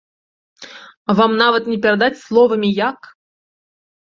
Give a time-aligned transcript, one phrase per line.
[1.19, 2.99] Вам нават не перадаць словамі як!